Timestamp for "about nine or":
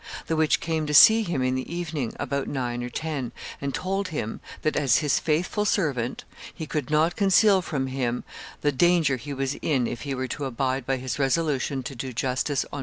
2.19-2.89